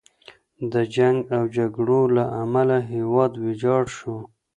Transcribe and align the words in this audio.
د 0.73 0.73
جنګ 0.95 1.17
او 1.35 1.43
جګړو 1.57 2.01
له 2.15 2.23
امله 2.41 2.77
هیواد 2.93 3.31
ویجاړ 3.43 3.83
شو. 3.97 4.17